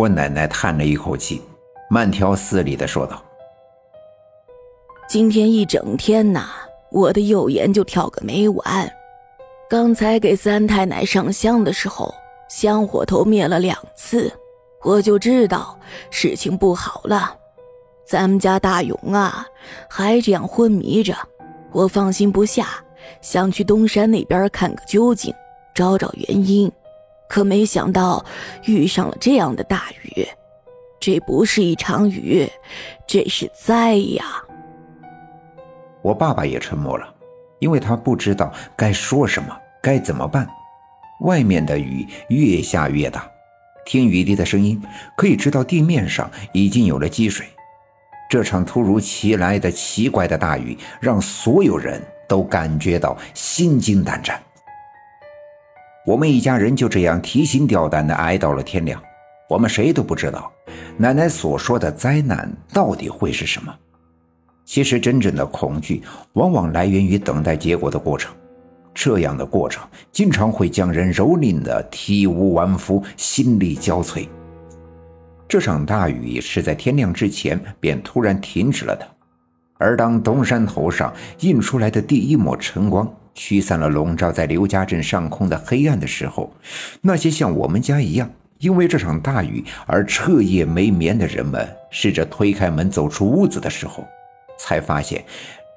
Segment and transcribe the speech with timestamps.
[0.00, 1.42] 我奶奶叹了一口气，
[1.90, 3.22] 慢条斯理的说道
[5.06, 6.46] ：“今天一整天呐，
[6.90, 8.90] 我的右眼就跳个没完。
[9.68, 12.14] 刚才给三太奶上香的时候，
[12.48, 14.32] 香火头灭了两次，
[14.84, 15.78] 我就知道
[16.08, 17.36] 事情不好了。
[18.06, 19.46] 咱们家大勇啊，
[19.86, 21.14] 还这样昏迷着，
[21.72, 22.68] 我放心不下，
[23.20, 25.30] 想去东山那边看个究竟，
[25.74, 26.72] 找找原因。”
[27.30, 28.24] 可没想到
[28.64, 30.26] 遇上了这样的大雨，
[30.98, 32.50] 这不是一场雨，
[33.06, 34.24] 这是灾呀！
[36.02, 37.06] 我爸爸也沉默了，
[37.60, 40.44] 因为他不知道该说什么，该怎么办。
[41.20, 43.30] 外面的雨越下越大，
[43.86, 44.82] 听雨滴的声音，
[45.16, 47.46] 可以知道地面上已经有了积水。
[48.28, 54.42] 这场突如其来的奇怪的大雨，让所有人都感觉到心惊胆战。
[56.10, 59.00] 我们一家人就这样提心吊胆地挨到了天亮。
[59.48, 60.50] 我们谁都不知道，
[60.96, 63.72] 奶奶所说的灾难到底会是什么。
[64.64, 68.34] 其实，真正的恐惧往往来源于等待结果的过程。
[68.92, 74.28] 这样的过程经常会将人蹂躏得体无完肤、心力交瘁。
[75.46, 79.06] 这场大雨是在天亮之前便突然停止了的，
[79.78, 83.08] 而当东山头上映出来的第一抹晨光。
[83.34, 86.52] 驱散了笼罩在刘家镇上空的黑暗的时候，
[87.00, 94.04] 那些像我们家一样因为这场大雨而彻夜没眠的人们，试着推开门走出屋子的时候，
[94.58, 95.24] 才发现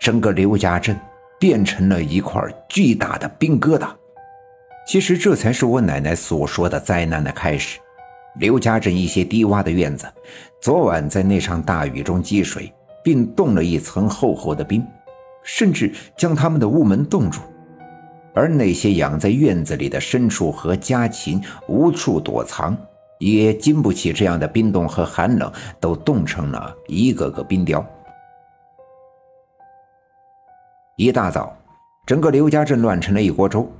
[0.00, 0.98] 整个刘家镇
[1.38, 3.88] 变成了一块巨大的冰疙瘩。
[4.84, 7.78] 其实这才是我奶奶所说的灾难的开始。
[8.36, 10.06] 刘家镇一些低洼的院子，
[10.60, 12.72] 昨晚在那场大雨中积水，
[13.04, 14.84] 并冻了一层厚厚的冰。
[15.42, 17.40] 甚至将他们的屋门冻住，
[18.34, 22.76] 而那些养在院子里的牲畜和家禽无处躲藏，
[23.18, 27.84] 也经不起这样的冰冻和寒冷，都冻成了一个个冰雕。
[30.96, 31.56] 一大早，
[32.06, 33.70] 整个刘家镇乱成了一锅粥。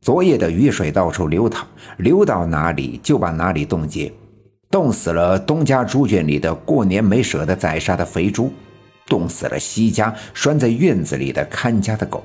[0.00, 4.12] 昨夜的雨水到处流淌，流到哪里就把哪里冻结，
[4.70, 8.52] 冻死了东家猪圈里的过年没舍得宰杀的肥猪。
[9.08, 12.22] 冻死了西家拴在院子里的看家的狗，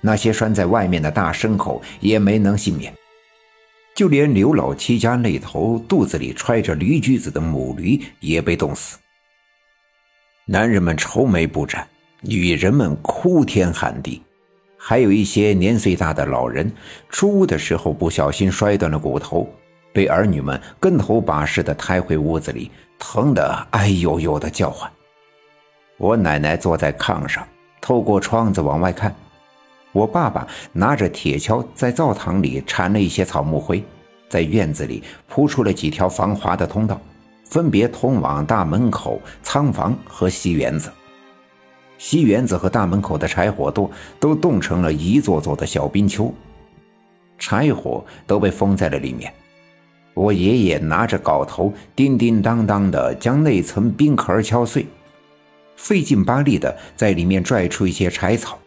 [0.00, 2.92] 那些拴在外面的大牲口也没能幸免，
[3.94, 8.98] 就连刘老七家那头肚子里揣着驴驹子的母驴也被冻死。
[10.44, 11.86] 男人们愁眉不展，
[12.20, 14.20] 女人们哭天喊地，
[14.76, 16.70] 还有一些年岁大的老人
[17.08, 19.48] 出屋的时候不小心摔断了骨头，
[19.92, 24.90] 被儿女们跟头把式的抬回屋子里，疼得哎呦呦的叫唤。
[25.98, 27.46] 我奶奶坐在炕上，
[27.80, 29.14] 透过窗子往外看。
[29.92, 33.84] 我爸爸拿着铁锹在灶堂里铲了一些草木灰，
[34.28, 37.00] 在院子里铺出了几条防滑的通道，
[37.44, 40.90] 分别通往大门口、仓房和西园子。
[41.98, 43.88] 西园子和大门口的柴火垛
[44.18, 46.34] 都冻成了一座座的小冰丘，
[47.38, 49.32] 柴火都被封在了里面。
[50.14, 54.86] 我爷爷拿着镐头，叮叮当当的将那层冰壳敲碎。
[55.76, 58.58] 费劲巴力地在里面拽出一些柴草。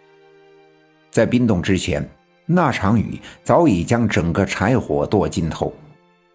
[1.12, 2.08] 在冰冻之前，
[2.46, 5.74] 那场雨早已将整个柴火剁浸透，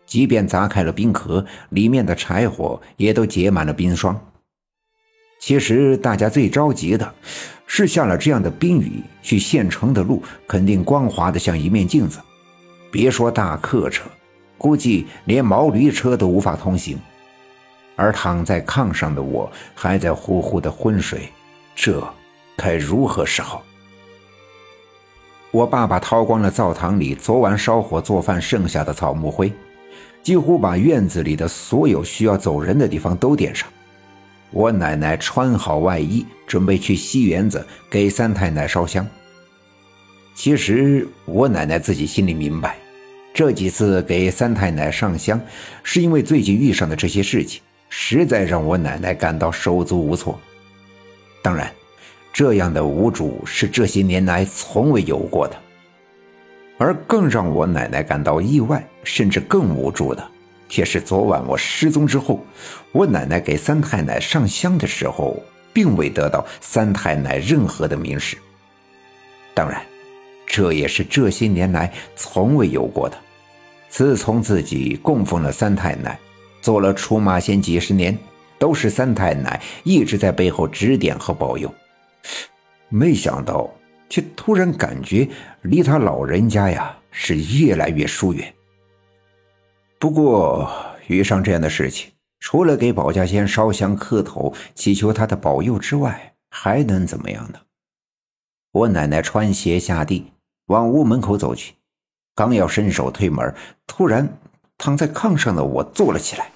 [0.06, 4.18] 即便砸开了冰壳，里面的柴火也都结满了冰霜。
[5.38, 7.14] 其实大家最着急的
[7.66, 12.18] 是，下了这样的冰雨，去县城的路肯定光滑的像一面镜子，
[12.90, 14.04] 别说大客车，
[14.58, 16.98] 估计连毛驴车都无法通行。
[18.00, 21.28] 而躺在炕上的我还在呼呼的昏睡，
[21.76, 22.02] 这
[22.56, 23.62] 该如何是好？
[25.50, 29.52] 我爸爸掏光了灶堂里昨晚烧火做饭剩下的草木灰，
[30.22, 33.68] 几乎把院子里的所有需要走人的地方都点上。
[34.50, 39.06] 我奶奶穿好外衣，准备去西园子给三太奶烧香。
[40.34, 42.78] 其实我奶奶自己心里明白，
[43.34, 45.38] 这几次给三太奶上香，
[45.82, 47.60] 是因为最近遇上的这些事情。
[47.90, 50.40] 实在让我奶奶感到手足无措。
[51.42, 51.70] 当然，
[52.32, 55.56] 这样的无助是这些年来从未有过的。
[56.78, 60.26] 而更让我奶奶感到意外，甚至更无助的，
[60.66, 62.42] 却是昨晚我失踪之后，
[62.92, 65.42] 我奶奶给三太奶上香的时候，
[65.74, 68.38] 并未得到三太奶任何的明示。
[69.52, 69.82] 当然，
[70.46, 73.18] 这也是这些年来从未有过的。
[73.90, 76.18] 自从自己供奉了三太奶。
[76.60, 78.16] 做了出马仙几十年，
[78.58, 81.72] 都是三太奶一直在背后指点和保佑。
[82.88, 83.70] 没想到，
[84.08, 85.28] 却突然感觉
[85.62, 88.52] 离他老人家呀是越来越疏远。
[89.98, 90.70] 不过，
[91.06, 92.10] 遇上这样的事情，
[92.40, 97.60] 除了给保家仙烧香磕头，祈求他的保佑之外，还能怎么样呢？
[98.72, 100.32] 我奶奶穿鞋下地，
[100.66, 101.74] 往屋门口走去，
[102.34, 103.54] 刚要伸手推门，
[103.86, 104.28] 突然
[104.80, 106.50] 躺在炕上的我坐了起来。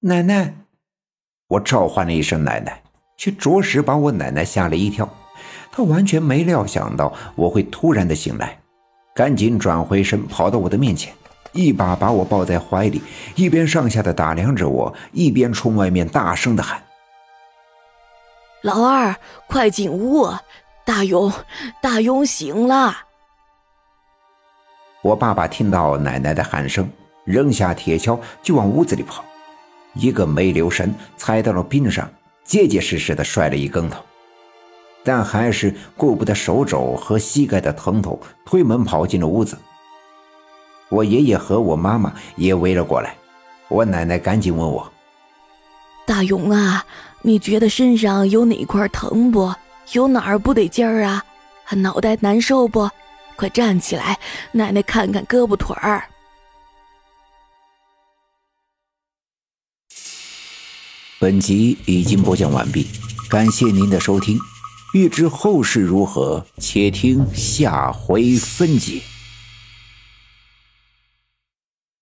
[0.00, 0.52] 奶奶，
[1.46, 2.82] 我召唤了一声“奶奶”，
[3.16, 5.08] 却着实把我奶奶吓了一跳。
[5.70, 8.58] 她完全没料想到我会突然的醒来，
[9.14, 11.14] 赶紧转回身，跑到我的面前，
[11.52, 13.00] 一把把我抱在怀里，
[13.36, 16.82] 一边上下的打量着我，一边冲外面大声的喊
[18.62, 19.14] ：“老二，
[19.46, 20.28] 快进屋！
[20.84, 21.32] 大勇，
[21.80, 23.03] 大勇醒了！”
[25.04, 26.88] 我爸爸听到奶奶的喊声，
[27.24, 29.22] 扔下铁锹就往屋子里跑。
[29.92, 32.10] 一个没留神，踩到了冰上，
[32.42, 34.02] 结结实实的摔了一跟头，
[35.02, 39.58] 但还是顾不得手肘和膝盖的疼痛，推门跑进了屋子。
[40.88, 43.14] 我爷爷和我妈妈也围了过来，
[43.68, 44.90] 我奶奶赶紧问我
[46.08, 46.82] ：“大勇啊，
[47.20, 49.52] 你觉得身上有哪块疼不？
[49.92, 51.22] 有哪儿不得劲儿啊？
[51.76, 52.88] 脑袋难受不？
[53.36, 54.18] 快站起来，
[54.52, 56.04] 奶奶看看胳膊腿儿。”
[61.20, 62.86] 本集已经播讲完毕，
[63.30, 64.38] 感谢您的收听。
[64.92, 69.00] 欲知后事如何，且听下回分解。